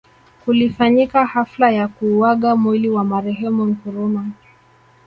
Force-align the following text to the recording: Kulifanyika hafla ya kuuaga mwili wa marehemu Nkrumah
Kulifanyika 0.45 1.25
hafla 1.25 1.71
ya 1.71 1.87
kuuaga 1.87 2.55
mwili 2.55 2.89
wa 2.89 3.03
marehemu 3.03 3.65
Nkrumah 3.65 4.25